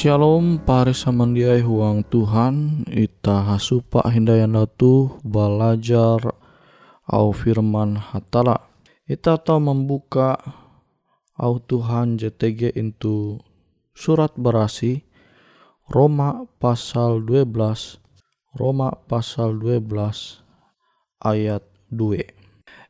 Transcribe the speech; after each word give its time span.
Shalom 0.00 0.64
pare 0.64 0.96
samandiai 0.96 1.60
huang 1.60 2.00
Tuhan 2.08 2.88
ita 2.88 3.44
hasupa 3.44 4.00
hindayana 4.08 4.64
tu 4.64 5.12
belajar 5.20 6.24
au 7.04 7.36
firman 7.36 8.00
hatala 8.00 8.64
ita 9.04 9.36
tahu 9.36 9.60
membuka 9.60 10.40
au 11.36 11.60
Tuhan 11.60 12.16
JTG 12.16 12.80
itu 12.80 13.44
surat 13.92 14.32
berasi 14.40 15.04
Roma 15.92 16.48
pasal 16.56 17.20
12 17.20 18.00
Roma 18.56 18.96
pasal 19.04 19.60
12 19.60 19.84
ayat 21.20 21.60
2. 21.92 22.24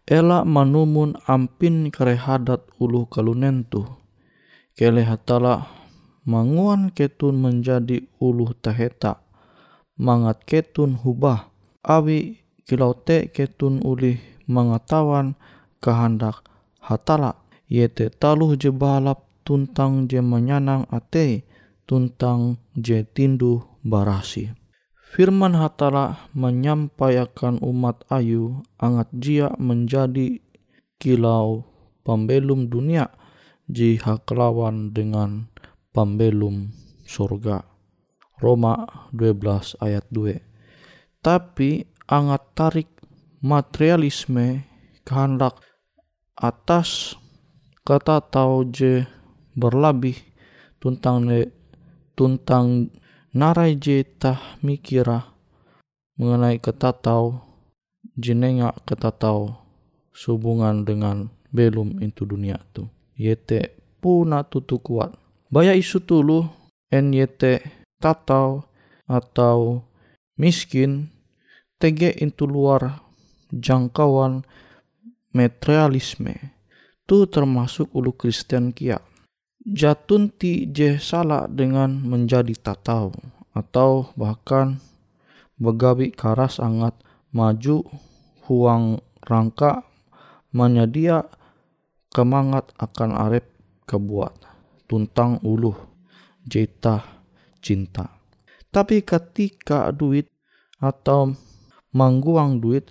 Ela 0.07 0.47
manumun 0.47 1.19
ampin 1.27 1.91
karehadat 1.91 2.71
ulu 2.79 3.11
kalunen 3.11 3.67
tu. 3.67 3.83
Kele 4.79 5.03
hatala 5.03 5.80
manguan 6.31 6.95
ketun 6.95 7.43
menjadi 7.43 8.07
ulu 8.23 8.55
taheta. 8.55 9.19
Mangat 9.99 10.47
ketun 10.47 10.95
hubah. 11.03 11.51
Awi 11.83 12.39
kilau 12.63 12.95
te 12.95 13.27
ketun 13.35 13.83
uli 13.83 14.23
mengetahuan 14.47 15.35
kehendak 15.83 16.47
hatala. 16.79 17.35
Yete 17.67 18.15
taluh 18.15 18.55
je 18.55 18.71
balap 18.71 19.27
tuntang 19.43 20.07
je 20.07 20.23
menyanang 20.23 20.87
ate 20.95 21.43
tuntang 21.91 22.63
je 22.79 23.03
tindu 23.03 23.67
barasi. 23.83 24.55
Firman 25.11 25.59
hatala 25.59 26.31
menyampaikan 26.39 27.59
umat 27.59 28.07
ayu 28.15 28.63
angat 28.79 29.11
jia 29.11 29.51
menjadi 29.59 30.39
kilau 31.03 31.67
pembelum 32.07 32.71
dunia 32.71 33.11
jihak 33.67 34.23
lawan 34.31 34.95
dengan 34.95 35.50
pembelum 35.91 36.71
surga. 37.07 37.67
Roma 38.41 38.89
12 39.13 39.77
ayat 39.85 40.07
2. 40.09 40.41
Tapi 41.21 41.85
angat 42.09 42.43
tarik 42.57 42.91
materialisme 43.45 44.65
kehendak 45.05 45.61
atas 46.37 47.21
kata 47.85 48.25
tau 48.25 48.65
je 48.65 49.05
berlebih 49.53 50.17
tuntang 50.81 51.29
ne 51.29 51.53
tuntang 52.17 52.89
narai 53.37 53.77
je 53.77 54.01
tah 54.05 54.59
mikira 54.65 55.37
mengenai 56.17 56.61
ketatau 56.61 57.45
jenenga 58.17 58.77
ketatau 58.85 59.57
sehubungan 60.13 60.85
dengan 60.85 61.33
belum 61.53 62.01
itu 62.05 62.25
dunia 62.25 62.61
tu 62.73 62.89
yete 63.17 63.77
puna 64.01 64.45
tutu 64.45 64.81
kuat 64.81 65.17
baya 65.51 65.75
isu 65.75 65.99
tulu 66.07 66.47
en 66.95 67.11
yete 67.11 67.61
tatau 67.99 68.63
atau 69.11 69.83
miskin 70.39 71.11
tege 71.83 72.15
itu 72.15 72.47
luar 72.47 73.03
jangkauan 73.51 74.47
materialisme. 75.35 76.55
Tu 77.07 77.27
termasuk 77.27 77.91
ulu 77.91 78.15
Kristen 78.15 78.71
kia. 78.71 79.03
Jatun 79.61 80.31
ti 80.31 80.71
je 80.71 80.97
salah 81.03 81.51
dengan 81.51 82.01
menjadi 82.01 82.55
tatau 82.55 83.13
atau 83.53 84.15
bahkan 84.15 84.79
begawi 85.61 86.15
karas 86.15 86.63
angat 86.63 86.97
maju 87.35 87.85
huang 88.47 89.03
rangka 89.27 89.85
menyedia 90.55 91.29
kemangat 92.15 92.73
akan 92.81 93.11
arep 93.15 93.45
kebuat 93.85 94.50
tuntang 94.91 95.39
uluh 95.47 95.79
jeta 96.43 97.23
cinta. 97.63 98.11
Tapi 98.75 99.07
ketika 99.07 99.95
duit 99.95 100.27
atau 100.83 101.31
mangguang 101.95 102.59
duit 102.59 102.91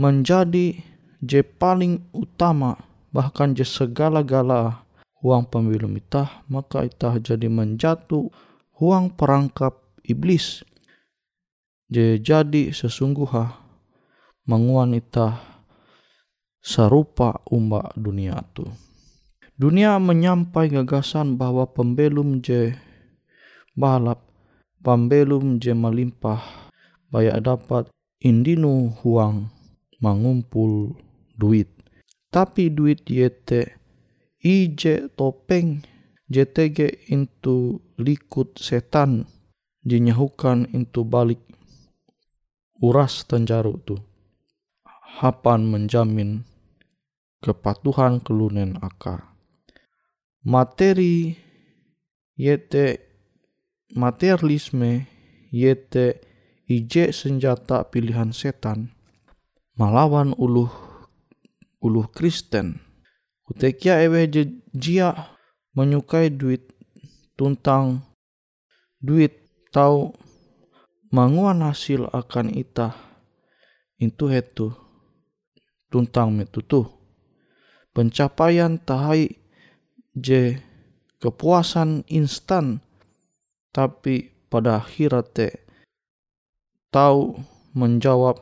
menjadi 0.00 0.80
je 1.20 1.44
paling 1.44 2.08
utama 2.16 2.80
bahkan 3.12 3.52
je 3.52 3.68
segala-gala 3.68 4.84
huang 5.20 5.44
pemilu 5.44 5.88
itah 5.96 6.44
maka 6.48 6.88
itah 6.88 7.20
jadi 7.20 7.52
menjatuh 7.52 8.32
huang 8.80 9.12
perangkap 9.12 9.76
iblis. 10.08 10.64
Je 11.92 12.16
jadi 12.16 12.72
sesungguhnya 12.72 13.60
menguan 14.48 14.96
itah 14.96 15.36
serupa 16.64 17.44
umba 17.46 17.94
dunia 17.94 18.42
tu 18.50 18.66
dunia 19.56 19.96
menyampai 19.96 20.68
gagasan 20.68 21.40
bahwa 21.40 21.64
pembelum 21.64 22.44
je 22.44 22.76
balap 23.72 24.20
pembelum 24.84 25.56
je 25.56 25.72
melimpah 25.72 26.44
bayak 27.08 27.40
dapat 27.40 27.88
indinu 28.20 28.92
huang 29.00 29.48
mengumpul 30.04 30.92
duit. 31.40 31.72
Tapi 32.28 32.68
duit 32.68 33.08
yete 33.08 33.80
ije 34.44 35.08
topeng 35.16 35.80
JTG 36.28 37.08
into 37.14 37.80
likut 37.96 38.60
setan 38.60 39.24
dinyahukan 39.80 40.68
into 40.76 41.00
balik 41.06 41.40
uras 42.76 43.24
tenjaru 43.24 43.80
tu. 43.88 43.96
Hapan 45.16 45.64
menjamin 45.64 46.44
kepatuhan 47.40 48.20
kelunen 48.20 48.76
akar 48.84 49.35
materi 50.46 51.34
yete 52.38 53.02
materialisme 53.98 55.10
yete 55.50 56.22
ije 56.70 57.10
senjata 57.10 57.82
pilihan 57.90 58.30
setan. 58.30 58.94
Malawan 59.74 60.30
uluh 60.38 60.70
uluh 61.82 62.06
Kristen. 62.14 62.78
Kutekia 63.42 63.98
ewe 64.06 64.30
jia 64.70 65.10
menyukai 65.74 66.30
duit 66.30 66.70
tuntang 67.34 68.06
duit 69.02 69.34
tau 69.74 70.14
manguan 71.12 71.60
hasil 71.62 72.08
akan 72.10 72.54
ita 72.54 72.96
itu 74.00 74.24
hetu 74.32 74.72
tuntang 75.92 76.32
metutu 76.32 76.90
pencapaian 77.92 78.80
tahai 78.82 79.45
je 80.16 80.56
kepuasan 81.20 82.08
instan. 82.08 82.80
Tapi 83.70 84.32
pada 84.48 84.80
akhirate 84.80 85.68
tahu 86.88 87.36
menjawab 87.76 88.40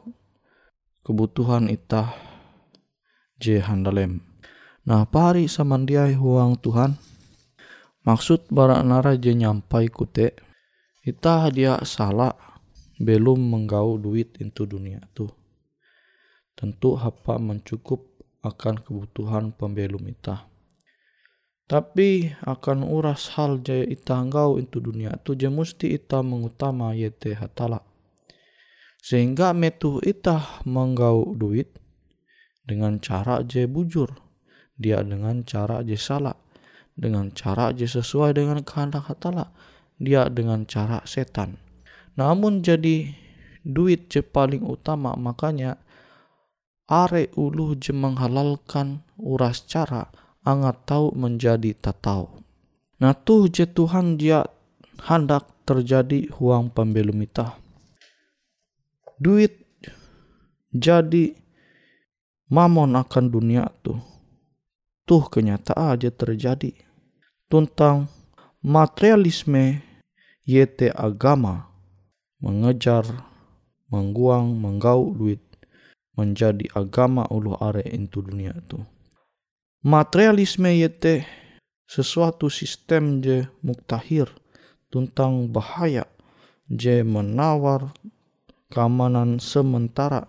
kebutuhan 1.03 1.67
ita 1.67 2.15
je 3.43 3.59
handalem. 3.59 4.23
Nah 4.87 5.03
pari 5.11 5.51
samandiai 5.51 6.15
huang 6.15 6.55
Tuhan. 6.63 6.95
Maksud 8.07 8.47
barak 8.53 8.87
nara 8.87 9.19
je 9.19 9.35
nyampai 9.35 9.91
kute 9.91 10.39
kita 11.03 11.51
dia 11.51 11.83
salah 11.83 12.37
belum 13.01 13.51
menggau 13.51 13.99
duit 13.99 14.39
itu 14.39 14.63
dunia 14.69 15.03
tu. 15.17 15.27
Tentu 16.55 16.95
apa 16.95 17.43
mencukup 17.43 18.07
akan 18.47 18.79
kebutuhan 18.87 19.51
pembelum 19.51 20.05
ita 20.07 20.54
tapi 21.65 22.37
akan 22.45 22.85
uras 22.85 23.33
hal 23.35 23.65
jaya 23.65 23.89
ita 23.89 24.21
enggau 24.21 24.61
itu 24.61 24.81
dunia 24.81 25.17
tu 25.25 25.33
je 25.33 25.49
mesti 25.49 25.97
ita 25.97 26.21
mengutama 26.21 26.93
yete 26.93 27.33
hatala 27.33 27.81
sehingga 29.01 29.57
metu 29.57 30.01
ita 30.05 30.63
menggau 30.69 31.33
duit 31.37 31.73
dengan 32.65 33.01
cara 33.01 33.41
je 33.45 33.65
bujur 33.65 34.13
dia 34.77 35.01
dengan 35.05 35.45
cara 35.45 35.81
je 35.81 35.97
salah 35.97 36.37
dengan 36.95 37.35
cara 37.35 37.75
je 37.75 37.87
sesuai 37.91 38.39
dengan 38.39 38.63
kehendak 38.63 39.11
hatala 39.11 39.51
dia 39.99 40.27
dengan 40.31 40.67
cara 40.67 41.03
setan. 41.07 41.59
Namun 42.15 42.63
jadi 42.63 43.11
duit 43.67 44.11
je 44.11 44.23
paling 44.23 44.63
utama 44.63 45.15
makanya 45.19 45.79
are 46.87 47.27
ulu 47.35 47.75
je 47.79 47.91
menghalalkan 47.91 49.03
uras 49.19 49.67
cara 49.67 50.11
angat 50.45 50.77
tahu 50.87 51.11
menjadi 51.17 51.75
tatau 51.75 52.41
nah 53.01 53.17
tuh 53.17 53.51
je 53.51 53.67
Tuhan 53.67 54.21
dia 54.21 54.47
hendak 55.09 55.49
terjadi 55.65 56.31
huang 56.37 56.71
pembelum 56.71 57.25
itah 57.25 57.57
duit 59.19 59.65
jadi 60.71 61.35
mamon 62.53 62.95
akan 62.95 63.25
dunia 63.33 63.67
tuh 63.83 64.15
tuh 65.05 65.29
kenyataan 65.29 65.97
aja 65.97 66.11
terjadi. 66.11 66.73
Tuntang 67.49 68.09
materialisme 68.65 69.85
yete 70.49 70.91
agama 70.91 71.69
mengejar, 72.41 73.05
mengguang, 73.89 74.57
menggau 74.57 75.13
duit 75.13 75.41
menjadi 76.17 76.69
agama 76.77 77.25
ulu 77.29 77.57
are 77.61 77.85
into 77.89 78.25
dunia 78.25 78.53
itu. 78.57 78.81
Materialisme 79.85 80.81
yete 80.81 81.29
sesuatu 81.85 82.49
sistem 82.49 83.21
je 83.21 83.45
muktahir 83.61 84.33
tuntang 84.89 85.53
bahaya 85.53 86.09
je 86.73 87.05
menawar 87.05 87.93
keamanan 88.73 89.37
sementara 89.37 90.25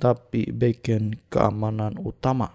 tapi 0.00 0.48
bikin 0.48 1.20
keamanan 1.28 2.00
utama. 2.00 2.48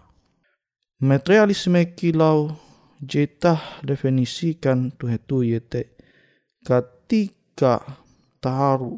Materialisme 0.98 1.94
kilau 1.94 2.58
jeta 2.98 3.86
definisikan 3.86 4.90
tu 4.98 5.06
hetu 5.06 5.46
yete 5.46 5.94
ketika 6.66 7.78
taharu 8.42 8.98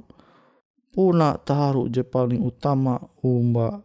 puna 0.96 1.36
taharu 1.36 1.92
je 1.92 2.08
paling 2.08 2.40
utama 2.48 2.96
umba 3.20 3.84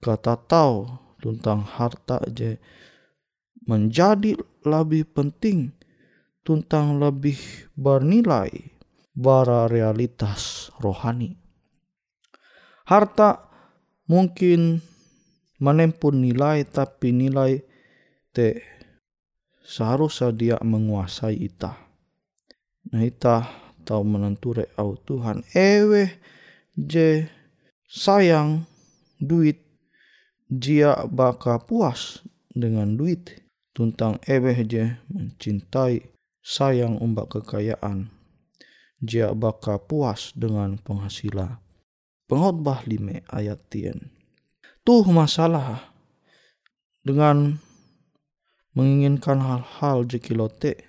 kata 0.00 0.40
tahu 0.48 1.09
tentang 1.20 1.62
harta 1.62 2.18
je 2.32 2.56
menjadi 3.68 4.34
lebih 4.64 5.04
penting 5.12 5.70
tentang 6.42 6.98
lebih 6.98 7.36
bernilai 7.76 8.50
bara 9.12 9.68
realitas 9.68 10.72
rohani. 10.80 11.36
Harta 12.88 13.46
mungkin 14.10 14.82
menempun 15.60 16.24
nilai 16.24 16.66
tapi 16.66 17.14
nilai 17.14 17.62
te 18.34 18.64
seharusnya 19.62 20.34
dia 20.34 20.56
menguasai 20.58 21.36
ita. 21.36 21.76
Nah 22.90 23.04
ita 23.06 23.46
tahu 23.86 24.02
menenture 24.02 24.66
au 24.74 24.98
Tuhan 24.98 25.46
ewe 25.54 26.10
je 26.74 27.28
sayang 27.86 28.66
duit 29.22 29.69
dia 30.50 31.06
baka 31.06 31.62
puas 31.62 32.26
dengan 32.50 32.98
duit 32.98 33.38
tentang 33.70 34.18
ewe 34.26 34.52
je 34.66 34.98
mencintai 35.06 36.10
sayang 36.42 36.98
umbak 36.98 37.38
kekayaan. 37.38 38.10
Dia 38.98 39.32
baka 39.32 39.78
puas 39.78 40.34
dengan 40.34 40.76
penghasilan. 40.76 41.62
Pengkhotbah 42.26 42.84
lima 42.84 43.22
ayat 43.30 43.62
tien 43.70 44.20
tuh 44.90 45.06
masalah 45.06 45.92
dengan 47.06 47.62
menginginkan 48.74 49.38
hal-hal 49.38 50.02
jekilote. 50.02 50.82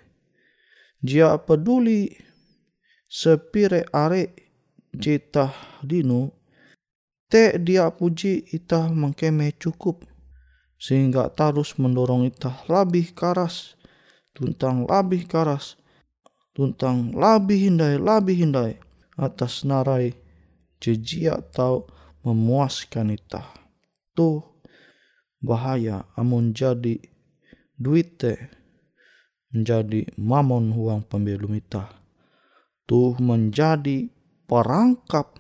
Dia 1.01 1.37
peduli 1.37 2.09
sepire 3.05 3.85
are 3.93 4.33
jeta 4.93 5.53
dinu 5.85 6.33
te 7.31 7.55
dia 7.55 7.87
puji 7.87 8.51
ita 8.51 8.91
mengkeme 8.91 9.55
cukup 9.55 10.03
sehingga 10.75 11.31
terus 11.31 11.79
mendorong 11.79 12.27
ita 12.27 12.67
lebih 12.67 13.15
karas 13.15 13.79
tuntang 14.35 14.83
lebih 14.83 15.23
karas 15.31 15.79
tuntang 16.51 17.15
lebih 17.15 17.71
hindai 17.71 17.95
lebih 17.95 18.35
hindai 18.43 18.75
atas 19.15 19.63
narai 19.63 20.11
jejia 20.83 21.39
atau 21.39 21.87
memuaskan 22.27 23.15
ita 23.15 23.47
tuh 24.11 24.43
bahaya 25.39 26.03
amun 26.19 26.51
jadi 26.51 26.99
duit 27.79 28.19
te 28.19 28.35
menjadi 29.55 30.03
mamon 30.19 30.75
uang 30.75 31.07
pembelum 31.07 31.55
ita 31.55 31.87
tuh 32.83 33.15
menjadi 33.23 34.11
perangkap 34.43 35.39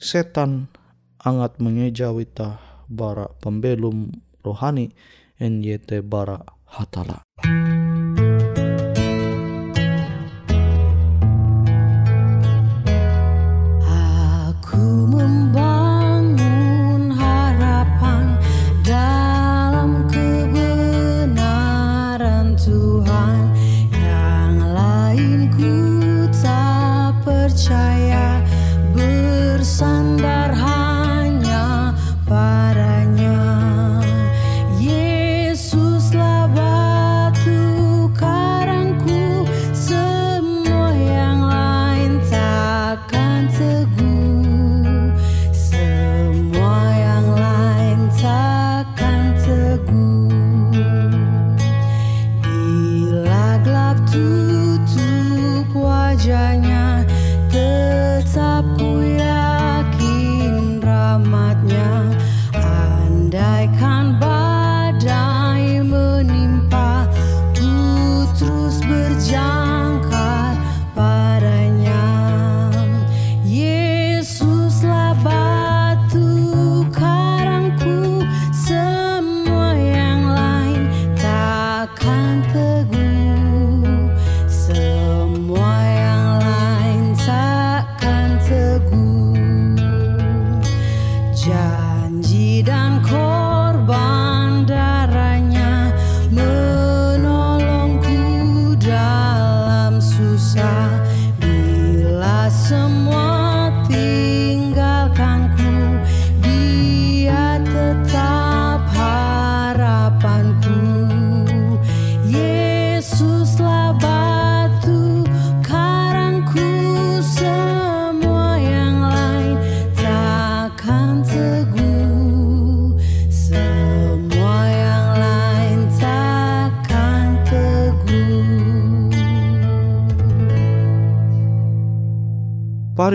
setan 0.00 0.72
angat 1.28 1.60
mengejawita 1.60 2.56
bara 2.88 3.28
pembelum 3.44 4.08
rohani 4.40 4.96
NYT 5.36 6.00
bara 6.08 6.40
hatala. 6.64 7.20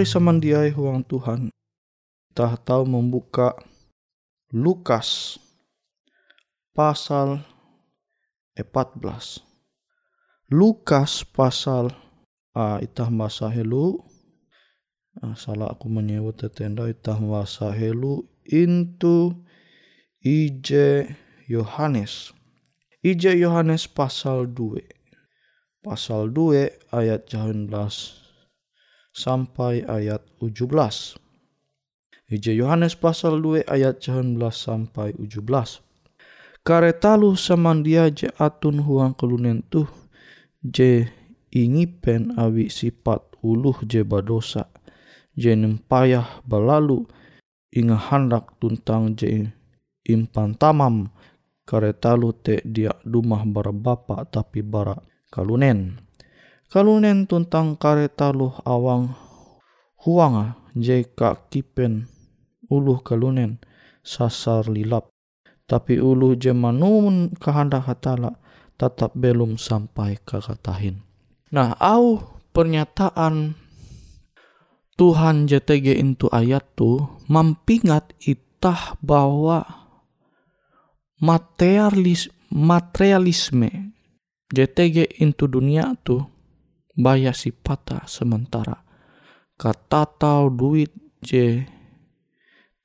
Pari 0.03 0.19
samandiai 0.19 0.67
huang 0.75 0.99
Tuhan. 1.07 1.47
Kita 2.27 2.59
tahu 2.59 2.83
membuka 2.83 3.55
Lukas 4.51 5.39
pasal 6.75 7.39
14. 8.51 8.99
Lukas 10.51 11.23
pasal 11.23 11.95
ah, 12.51 12.83
itah 12.83 13.07
masa 13.07 13.47
helu 13.47 14.03
ah, 15.23 15.39
salah 15.39 15.71
aku 15.71 15.87
menyebut 15.87 16.35
tenda 16.51 16.83
itah 16.91 17.23
masa 17.23 17.71
helu 17.71 18.27
into 18.43 19.31
IJ 20.19 21.07
Yohanes. 21.47 22.35
IJ 22.99 23.39
Yohanes 23.39 23.87
pasal 23.87 24.51
2. 24.51 24.83
Pasal 25.79 26.27
2 26.27 26.91
ayat 26.91 27.23
19 27.31 27.71
sampai 29.13 29.85
ayat 29.85 30.25
17. 30.41 31.21
Ije 32.33 32.51
Yohanes 32.57 32.97
pasal 32.97 33.37
2 33.39 33.69
ayat 33.69 34.01
19 34.01 34.41
sampai 34.49 35.13
17. 35.21 35.45
Karetalu 36.65 37.37
samandia 37.37 38.09
je 38.09 38.31
atun 38.41 38.81
huang 38.81 39.13
kelunen 39.13 39.61
tuh 39.69 39.85
je 40.63 41.05
ingipen 41.53 42.33
awi 42.39 42.71
sifat 42.71 43.21
uluh 43.45 43.77
je 43.85 44.01
badosa 44.01 44.71
je 45.37 45.53
nempayah 45.53 46.41
balalu 46.47 47.05
inga 47.73 47.99
handak 47.99 48.55
tuntang 48.57 49.13
je 49.13 49.51
impan 50.07 50.55
tamam 50.55 51.11
karetalu 51.67 52.31
te 52.31 52.55
dia 52.63 52.95
dumah 53.03 53.43
bara 53.43 53.75
bapa 53.75 54.23
tapi 54.23 54.63
bara 54.63 54.95
kalunen 55.27 56.02
kalunen 56.73 57.29
tuntang 57.29 57.77
kareta 57.77 58.33
luh 58.33 58.57
awang 58.65 59.13
huanga 60.01 60.57
jeka 60.73 61.45
kipen 61.53 62.09
uluh 62.65 62.97
kalunen 63.05 63.61
sasar 64.01 64.65
lilap 64.65 65.13
tapi 65.69 66.01
ulu 66.01 66.33
jemanun 66.33 67.29
kehendak 67.37 67.85
hatala 67.85 68.41
tetap 68.73 69.13
belum 69.13 69.61
sampai 69.61 70.17
ke 70.17 70.41
katahin. 70.41 71.05
Nah, 71.53 71.77
au 71.77 72.25
pernyataan 72.57 73.53
Tuhan 74.97 75.45
JTG 75.45 75.93
itu 75.93 76.25
ayat 76.33 76.65
tu 76.73 77.05
mampingat 77.29 78.17
itah 78.17 78.97
bahwa 78.97 79.61
materialis 81.21 82.33
materialisme 82.49 83.93
JTG 84.49 85.21
into 85.21 85.45
dunia 85.45 85.93
tu 86.01 86.32
baya 86.93 87.33
sipata 87.33 88.05
sementara. 88.05 88.81
Kata 89.57 90.05
tau 90.05 90.49
duit 90.49 90.89
je 91.21 91.65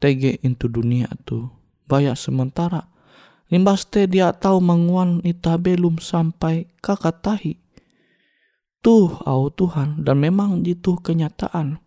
TG 0.00 0.44
into 0.44 0.68
dunia 0.68 1.08
tu. 1.24 1.48
Baya 1.88 2.12
sementara. 2.12 2.92
Limbas 3.48 3.88
te 3.88 4.04
dia 4.04 4.28
tahu 4.36 4.60
menguan 4.60 5.24
ita 5.24 5.56
belum 5.56 5.96
sampai 5.96 6.68
kakak 6.84 7.24
tahi 7.24 7.56
tuh 8.84 9.20
au 9.26 9.50
Tuhan 9.52 10.04
dan 10.04 10.22
memang 10.22 10.62
itu 10.64 10.96
kenyataan. 10.98 11.82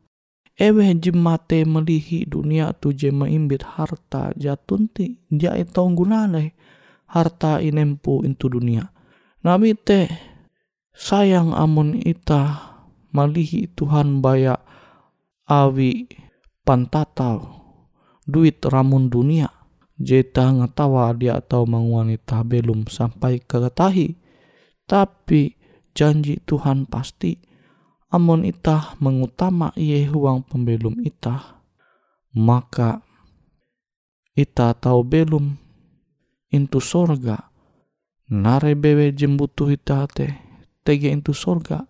Ewe 0.62 0.94
jemate 1.00 1.66
melihi 1.66 2.30
dunia 2.30 2.76
tu 2.78 2.94
je 2.94 3.10
maimbit 3.10 3.66
harta 3.66 4.30
jatunti 4.38 5.18
dia 5.32 5.58
itu 5.58 5.82
gunane 5.98 6.54
harta 7.10 7.58
inempu 7.58 8.22
into 8.22 8.52
dunia. 8.52 8.94
Nabi 9.42 9.74
te 9.74 10.06
sayang 10.96 11.56
amun 11.56 11.98
ita 11.98 12.72
malihi 13.12 13.68
Tuhan 13.72 14.24
baya 14.24 14.60
awi 15.48 16.08
pantatau 16.64 17.62
duit 18.28 18.64
ramun 18.64 19.12
dunia. 19.12 19.52
Jeta 20.02 20.50
ngatawa 20.50 21.14
dia 21.14 21.38
atau 21.38 21.62
wanita 21.70 22.42
belum 22.42 22.90
sampai 22.90 23.38
ke 23.38 23.62
tahi. 23.70 24.18
Tapi 24.90 25.54
janji 25.94 26.42
Tuhan 26.42 26.90
pasti 26.90 27.38
amun 28.12 28.44
itah 28.44 29.00
mengutama 29.00 29.72
iye 29.80 30.04
huang 30.10 30.44
pembelum 30.44 31.00
itah 31.00 31.64
maka 32.36 33.04
ita 34.36 34.76
tahu 34.76 35.04
belum 35.04 35.56
intu 36.52 36.80
sorga 36.84 37.52
nare 38.28 38.76
bewe 38.76 39.16
jembutuh 39.16 39.72
ita 39.72 40.08
te 40.12 40.51
tege 40.84 41.10
intu 41.10 41.34
sorga 41.34 41.86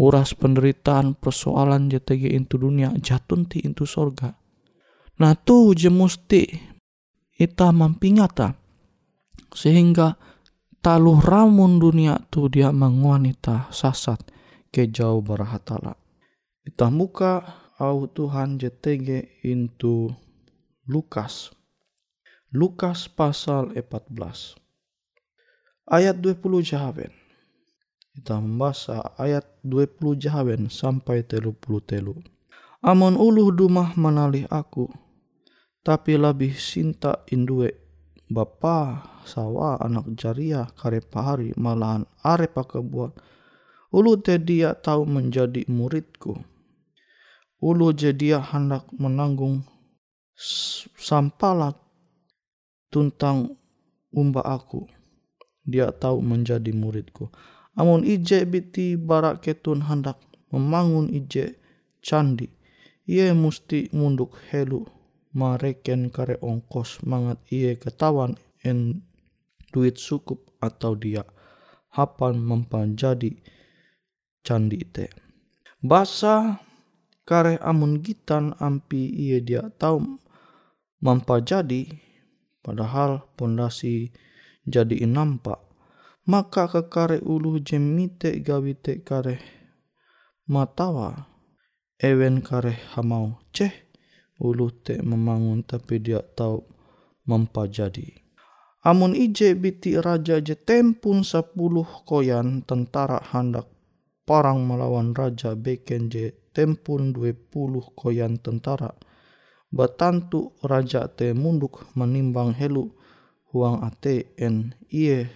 uras 0.00 0.34
penderitaan 0.34 1.14
persoalan 1.14 1.88
tege 2.02 2.28
intu 2.32 2.58
dunia 2.58 2.90
jatun 2.98 3.46
ti 3.46 3.62
intu 3.62 3.86
sorga 3.86 4.34
nah 5.20 5.34
tu 5.38 5.72
je 5.72 5.88
musti 5.92 6.42
ita 7.38 7.70
mampingata 7.70 8.54
sehingga 9.54 10.18
taluh 10.84 11.22
ramun 11.22 11.80
dunia 11.80 12.20
tu 12.28 12.50
dia 12.52 12.68
menguanita 12.74 13.72
sasat 13.72 14.34
ke 14.74 14.90
jauh 14.90 15.22
barahatala. 15.22 15.94
Ita 16.66 16.90
muka 16.90 17.46
au 17.78 18.10
Tuhan 18.10 18.58
JTG 18.58 19.40
into 19.46 20.10
Lukas. 20.90 21.54
Lukas 22.50 23.06
pasal 23.06 23.70
14. 23.78 24.58
Ayat 25.86 26.18
20 26.18 26.42
jahaben. 26.66 27.14
Kita 28.14 28.38
membaca 28.38 29.10
ayat 29.18 29.42
20 29.66 30.14
jahaben 30.22 30.70
sampai 30.70 31.26
telu 31.26 31.50
puluh 31.50 31.82
telu. 31.82 32.14
Amon 32.78 33.18
uluh 33.18 33.50
dumah 33.50 33.98
menalih 33.98 34.46
aku, 34.54 34.86
tapi 35.82 36.14
lebih 36.14 36.54
sinta 36.54 37.26
indue 37.34 37.74
bapa 38.30 39.02
sawa 39.26 39.82
anak 39.82 40.14
jaria 40.14 40.70
kare 40.78 41.02
pahari 41.02 41.50
malahan 41.58 42.06
are 42.22 42.46
buat. 42.86 43.18
Ulu 43.90 44.22
te 44.22 44.38
dia 44.38 44.78
tahu 44.78 45.10
menjadi 45.10 45.66
muridku. 45.66 46.38
Ulu 47.58 47.90
je 47.98 48.14
dia 48.14 48.38
hendak 48.38 48.86
menanggung 48.94 49.66
sampala 50.94 51.74
tuntang 52.94 53.58
umba 54.14 54.46
aku. 54.46 54.86
Dia 55.66 55.90
tahu 55.90 56.22
menjadi 56.22 56.70
muridku 56.70 57.26
amun 57.78 58.02
ije 58.06 58.46
biti 58.46 58.94
barak 58.96 59.42
ketun 59.44 59.86
hendak 59.88 60.18
membangun 60.50 61.10
ije 61.10 61.58
candi 62.00 62.46
ia 63.04 63.34
musti 63.36 63.92
munduk 63.92 64.32
helu 64.48 64.86
mareken 65.34 66.08
kare 66.14 66.38
ongkos 66.40 67.02
mangat 67.04 67.38
iye 67.50 67.76
ketawan 67.76 68.38
en 68.64 69.04
duit 69.74 69.98
sukup 69.98 70.40
atau 70.62 70.94
dia 70.94 71.26
hapan 71.92 72.38
mempanjadi 72.38 73.34
candi 74.46 74.80
te. 74.86 75.06
Basa 75.82 76.62
kare 77.28 77.58
amun 77.60 78.00
gitan 78.00 78.54
ampi 78.62 79.10
iye 79.10 79.42
dia 79.44 79.68
tahu 79.74 80.16
mampajadi 81.04 81.92
padahal 82.64 83.26
pondasi 83.36 84.08
jadi 84.64 85.04
inampak 85.04 85.60
maka 86.24 86.64
ke 86.68 86.88
kare 86.88 87.18
ulu 87.20 87.60
jemite 87.60 88.40
gawite 88.40 89.04
kare 89.04 89.36
matawa 90.48 91.28
ewen 92.00 92.40
kare 92.40 92.72
hamau 92.96 93.36
ceh 93.52 93.72
ulu 94.40 94.72
te 94.84 94.98
membangun 95.00 95.62
tapi 95.62 96.02
dia 96.02 96.20
tahu 96.20 96.64
mempajadi. 97.24 98.20
Amun 98.84 99.16
ije 99.16 99.56
biti 99.56 99.96
raja 99.96 100.44
je 100.44 100.52
tempun 100.52 101.24
sepuluh 101.24 102.04
koyan 102.04 102.60
tentara 102.68 103.16
hendak 103.32 103.64
parang 104.28 104.68
melawan 104.68 105.16
raja 105.16 105.56
beken 105.56 106.12
je 106.12 106.36
tempun 106.52 107.16
dua 107.16 107.32
puluh 107.32 107.84
koyan 107.96 108.36
tentara. 108.36 108.92
Batantu 109.72 110.52
raja 110.60 111.08
te 111.08 111.32
munduk 111.32 111.88
menimbang 111.96 112.52
helu 112.52 112.92
huang 113.48 113.80
ate 113.80 114.36
en 114.36 114.76
iye 114.92 115.32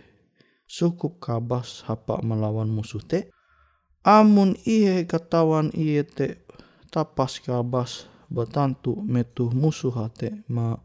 sukup 0.68 1.18
kabas 1.18 1.82
hapa 1.88 2.20
melawan 2.20 2.68
musuh 2.68 3.00
te. 3.00 3.32
Amun 4.04 4.54
iye 4.68 5.08
katawan 5.08 5.72
iye 5.74 6.04
te 6.04 6.44
tapas 6.92 7.40
kabas 7.42 8.06
batantu 8.28 9.00
metu 9.02 9.48
musuh 9.50 9.92
hate 9.92 10.44
ma 10.46 10.76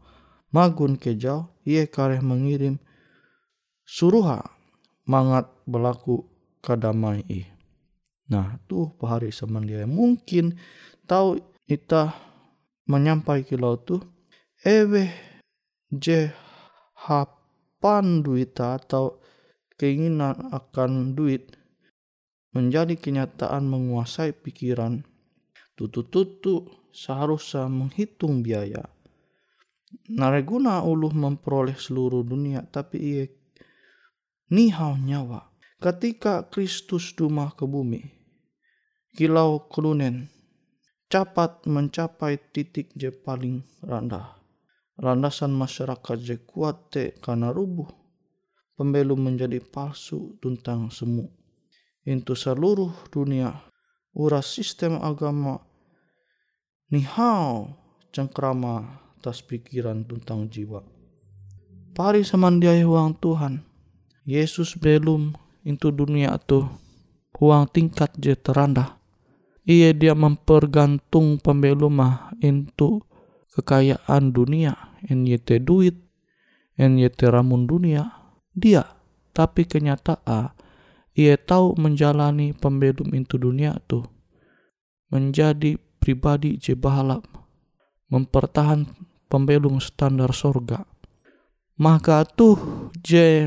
magun 0.50 0.96
kejau 0.96 1.52
ia 1.68 1.84
kareh 1.84 2.24
mengirim 2.24 2.80
suruha 3.84 4.40
mangat 5.04 5.48
berlaku 5.68 6.24
kadamai 6.64 7.20
i. 7.28 7.44
Nah 8.32 8.56
tuh 8.64 8.96
pahari 8.96 9.28
semandia 9.28 9.84
mungkin 9.84 10.56
tahu 11.04 11.36
ita 11.68 12.16
menyampai 12.88 13.44
kilau 13.44 13.76
tuh 13.76 14.00
ewe 14.64 15.12
je 15.92 16.32
hapan 16.96 18.24
duita 18.24 18.80
atau 18.80 19.20
keinginan 19.80 20.54
akan 20.54 21.18
duit 21.18 21.54
menjadi 22.54 22.94
kenyataan 22.94 23.66
menguasai 23.66 24.30
pikiran 24.30 25.02
tutu-tutu 25.74 26.70
seharusnya 26.94 27.66
menghitung 27.66 28.46
biaya. 28.46 28.86
Nareguna 30.10 30.82
uluh 30.82 31.10
memperoleh 31.10 31.78
seluruh 31.78 32.22
dunia 32.22 32.66
tapi 32.66 32.96
ia 32.98 33.24
nihau 34.50 34.98
nyawa. 34.98 35.50
Ketika 35.82 36.48
Kristus 36.48 37.12
dumah 37.12 37.52
ke 37.52 37.66
bumi, 37.68 38.00
kilau 39.12 39.68
kelunen 39.68 40.30
cepat 41.12 41.66
mencapai 41.68 42.40
titik 42.50 42.94
je 42.96 43.12
paling 43.12 43.62
rendah. 43.84 44.40
Landasan 44.98 45.52
masyarakat 45.52 46.16
je 46.22 46.36
kuat 46.46 46.94
te 46.94 47.18
karena 47.18 47.50
rubuh. 47.50 48.03
Pembelum 48.74 49.22
menjadi 49.22 49.62
palsu 49.62 50.34
tentang 50.42 50.90
semu. 50.90 51.30
Untuk 52.04 52.34
seluruh 52.34 52.90
dunia, 53.08 53.54
uras 54.12 54.50
sistem 54.50 54.98
agama 54.98 55.62
nihau 56.90 57.74
cengkrama 58.14 59.02
tas 59.18 59.42
pikiran 59.42 60.06
tentang 60.06 60.46
jiwa. 60.46 60.82
Pari 61.94 62.22
samandiai 62.26 62.86
huang 62.86 63.14
Tuhan. 63.18 63.62
Yesus 64.26 64.78
belum 64.78 65.34
into 65.66 65.90
dunia 65.90 66.38
tu 66.42 66.66
huang 67.38 67.66
tingkat 67.70 68.14
je 68.18 68.38
terandah. 68.38 68.98
Ia 69.64 69.96
dia 69.96 70.12
mempergantung 70.12 71.40
pembelumah 71.40 72.36
into 72.44 73.02
kekayaan 73.56 74.30
dunia. 74.30 74.76
En 75.04 75.24
yete 75.24 75.60
duit, 75.60 75.96
en 76.76 77.00
yete 77.00 77.26
ramun 77.32 77.64
dunia 77.64 78.13
dia, 78.54 78.86
tapi 79.34 79.66
kenyataan 79.66 80.54
ia 81.14 81.38
tahu 81.38 81.78
menjalani 81.78 82.50
pembelum 82.58 83.14
itu 83.14 83.38
dunia 83.38 83.78
itu. 83.78 84.02
Menjadi 85.14 85.78
pribadi 86.02 86.58
jebalap, 86.58 87.22
mempertahan 88.10 88.90
pembelum 89.30 89.78
standar 89.78 90.34
sorga. 90.34 90.82
Maka 91.78 92.26
tuh 92.26 92.90
je 93.02 93.46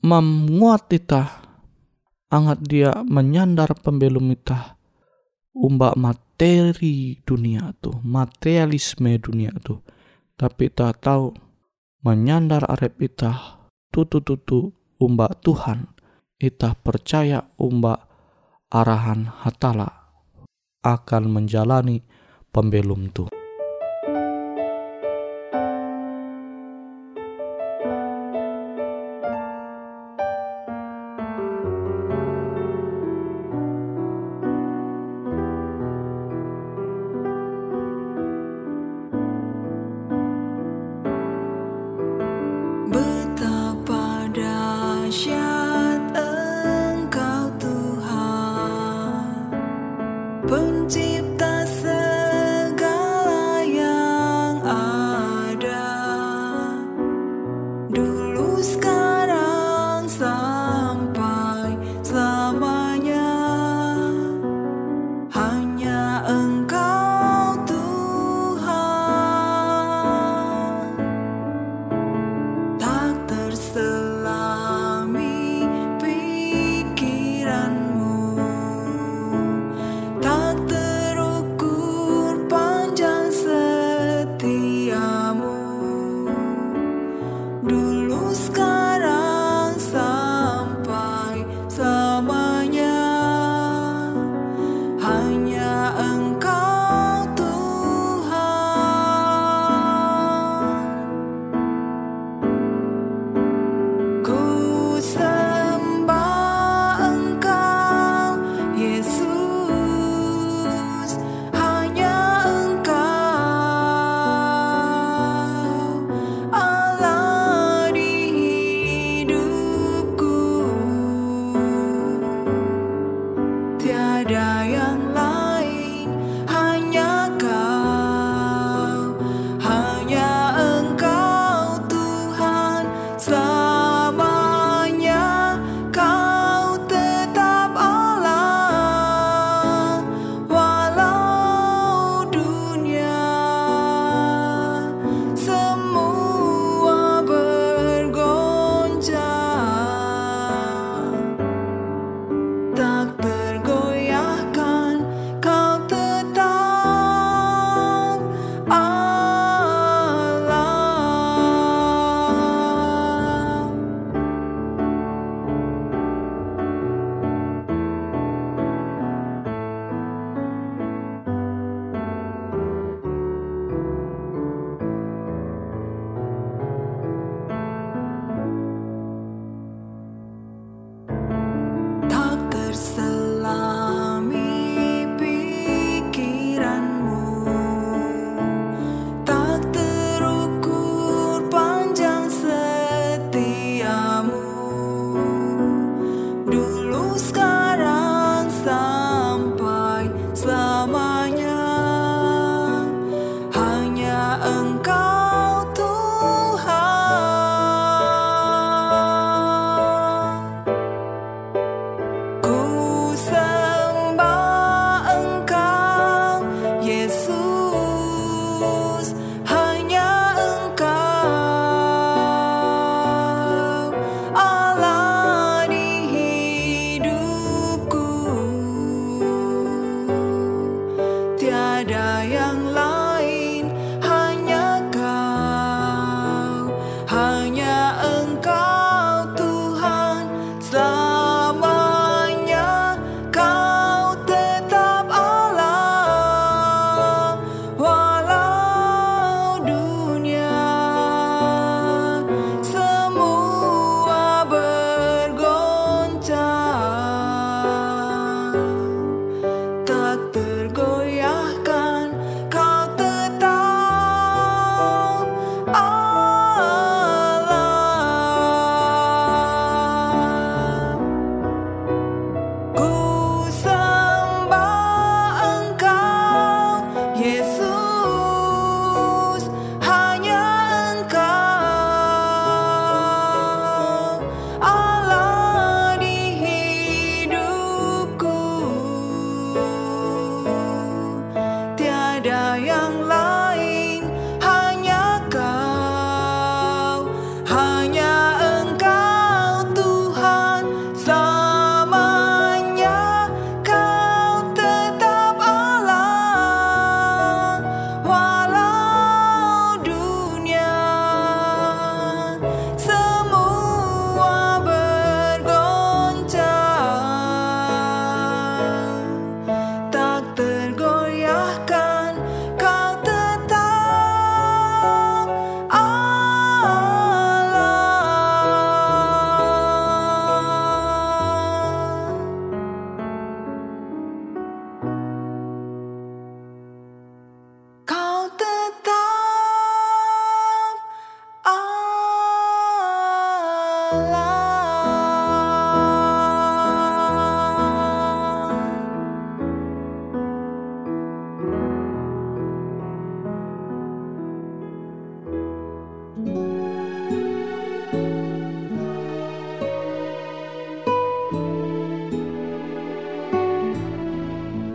memuat 0.00 0.88
kita 0.88 1.44
angat 2.32 2.64
dia 2.64 3.04
menyandar 3.04 3.76
pembelum 3.76 4.32
kita 4.32 4.80
umbak 5.52 6.00
materi 6.00 7.20
dunia 7.22 7.76
tuh 7.76 8.00
materialisme 8.00 9.20
dunia 9.20 9.52
tuh 9.60 9.84
tapi 10.40 10.72
tak 10.72 11.04
tahu 11.04 11.36
menyandar 12.02 12.64
arep 12.66 12.98
kita 12.98 13.61
Tutu 13.92 14.24
tutu, 14.24 14.72
umba 14.96 15.28
Tuhan 15.44 15.84
ita 16.40 16.72
percaya 16.72 17.44
umba 17.60 18.08
arahan 18.72 19.28
hatala 19.28 20.08
akan 20.80 21.28
menjalani 21.28 22.00
pembelum 22.48 23.12
tuh. 23.12 23.41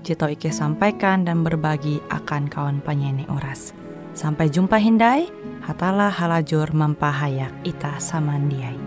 Jito 0.00 0.24
Ike 0.24 0.48
sampaikan 0.48 1.28
dan 1.28 1.44
berbagi 1.44 2.00
akan 2.08 2.48
kawan 2.48 2.80
penyanyi 2.80 3.28
oras. 3.28 3.76
Sampai 4.16 4.48
jumpa 4.48 4.80
Hindai, 4.80 5.28
hatalah 5.60 6.08
halajur 6.08 6.72
mempahayak 6.72 7.52
ita 7.68 8.00
samandiai. 8.00 8.80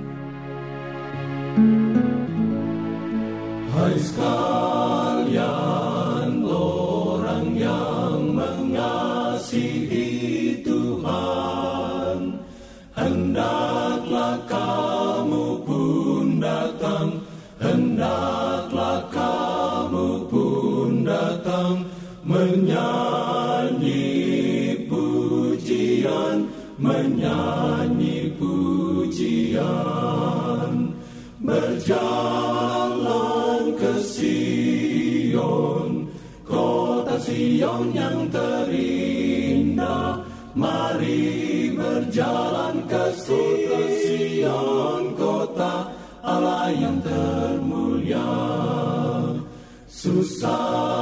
Hai 3.73 3.97
Yang 37.73 38.29
terindah 38.29 40.21
Mari 40.53 41.73
berjalan 41.73 42.85
ke 42.85 43.03
Sion 43.17 45.17
Kota 45.17 45.89
Allah 46.21 46.69
yang 46.69 47.01
termulia. 47.01 48.29
Susahlah 49.89 50.92